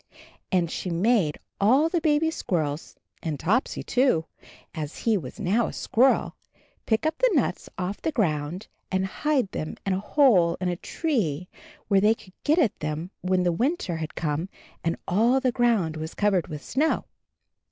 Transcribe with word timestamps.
And 0.51 0.71
she 0.71 0.89
made 0.89 1.37
all 1.59 1.87
the 1.87 2.01
baby 2.01 2.31
squirrels, 2.31 2.95
and 3.21 3.39
Topsy 3.39 3.83
too, 3.83 4.25
as 4.73 4.97
he 5.05 5.15
was 5.15 5.39
now 5.39 5.67
a 5.67 5.73
squirrel, 5.73 6.35
pick 6.87 7.05
up 7.05 7.19
the 7.19 7.29
nuts 7.35 7.69
off 7.77 8.01
the 8.01 8.11
gound, 8.11 8.65
and 8.91 9.05
hide 9.05 9.51
them 9.51 9.75
in 9.85 9.93
a 9.93 9.99
hole 9.99 10.57
in 10.59 10.69
a 10.69 10.75
tree 10.75 11.49
where 11.87 12.01
they 12.01 12.15
could 12.15 12.33
get 12.43 12.57
at 12.57 12.79
them 12.79 13.11
when 13.21 13.43
the 13.43 13.51
winter 13.51 13.97
had 13.97 14.15
come 14.15 14.49
and 14.83 14.95
all 15.07 15.39
the 15.39 15.51
ground 15.51 15.97
was 15.97 16.15
covered 16.15 16.47
with 16.47 16.63
snow. 16.65 17.05